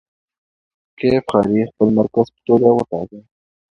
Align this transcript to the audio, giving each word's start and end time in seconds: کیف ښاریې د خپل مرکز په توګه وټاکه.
کیف 0.97 1.23
ښاریې 1.31 1.63
د 1.65 1.69
خپل 1.71 1.87
مرکز 1.97 2.25
په 2.33 2.39
توګه 2.47 2.67
وټاکه. 2.73 3.19